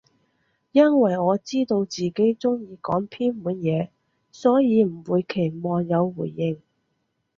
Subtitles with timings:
[0.71, 3.89] 因爲我知道自己中意講偏門嘢，
[4.31, 6.59] 所以唔會期望有回應